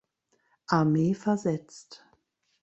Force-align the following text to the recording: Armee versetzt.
Armee 0.65 1.13
versetzt. 1.13 2.03